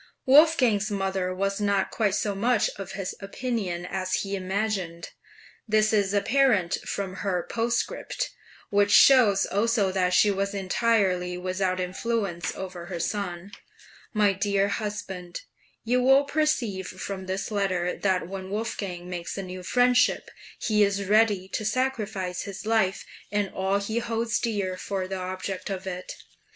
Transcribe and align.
Wolfgang's 0.25 0.89
mother 0.89 1.31
was 1.31 1.61
not 1.61 1.91
quite 1.91 2.15
so 2.15 2.33
much 2.33 2.71
of 2.77 2.93
his 2.93 3.13
opinion 3.19 3.85
as 3.85 4.15
he 4.15 4.35
imagined; 4.35 5.11
this 5.67 5.93
is 5.93 6.11
apparent 6.11 6.79
from 6.87 7.17
her 7.17 7.45
postscript, 7.47 8.31
which 8.71 8.89
shows 8.89 9.45
also 9.45 9.91
that 9.91 10.15
she 10.15 10.31
was 10.31 10.55
entirely 10.55 11.37
without 11.37 11.79
influence 11.79 12.51
over 12.55 12.87
her 12.87 12.99
son: 12.99 13.51
{PATERNAL 13.51 13.51
WARNINGS.} 14.15 14.43
(425) 14.47 14.49
My 14.49 14.51
dear 14.51 14.67
Husband, 14.69 15.41
You 15.83 16.01
will 16.01 16.23
perceive 16.23 16.87
from 16.87 17.27
this 17.27 17.51
letter 17.51 17.95
that 17.95 18.27
when 18.27 18.49
Wolfgang 18.49 19.07
makes 19.07 19.37
a 19.37 19.43
new 19.43 19.61
friendship 19.61 20.31
he 20.57 20.81
is 20.83 21.03
ready 21.07 21.47
to 21.49 21.63
sacrifice 21.63 22.41
his 22.41 22.65
life 22.65 23.05
and 23.31 23.51
all 23.53 23.77
he 23.77 23.99
holds 23.99 24.39
dear 24.39 24.77
for 24.77 25.07
the 25.07 25.17
object 25.19 25.69
of 25.69 25.85
it. 25.85 26.13